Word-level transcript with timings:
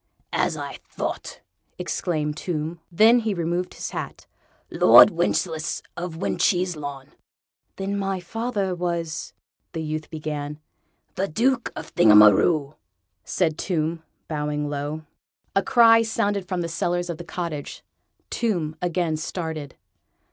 "As 0.33 0.57
I 0.57 0.79
thought!" 0.89 1.41
exclaimed 1.77 2.35
Tomb; 2.35 2.79
then 2.91 3.19
he 3.19 3.35
removed 3.35 3.75
his 3.75 3.91
hat. 3.91 4.25
"Lord 4.71 5.11
Wencheslaus 5.11 5.83
of 5.95 6.17
When 6.17 6.37
cheeselawn!" 6.39 7.09
"Then 7.75 7.99
my 7.99 8.19
father 8.19 8.73
was..." 8.73 9.33
the 9.73 9.83
youth 9.83 10.09
began. 10.09 10.59
"The 11.13 11.27
Duke 11.27 11.71
of 11.75 11.93
Thingamaroo," 11.93 12.73
said 13.23 13.59
Tomb, 13.59 14.01
bowing 14.27 14.71
low. 14.71 15.03
A 15.55 15.61
cry 15.61 16.01
sounded 16.01 16.47
from 16.47 16.61
the 16.61 16.67
cellars 16.67 17.11
of 17.11 17.19
the 17.19 17.23
cottage. 17.23 17.83
Tomb 18.31 18.75
again 18.81 19.17
started. 19.17 19.75